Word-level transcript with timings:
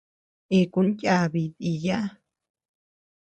Ikun 0.59 0.87
yábi 1.05 1.43
diiya. 1.59 1.99